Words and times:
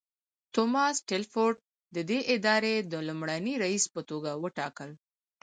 توماس 0.53 0.95
ټیلفورډ 1.09 1.55
ددې 1.95 2.19
ادارې 2.35 2.75
د 2.91 2.93
لومړني 3.07 3.53
رییس 3.63 3.85
په 3.93 4.01
توګه 4.09 4.31
وټاکل. 4.43 4.89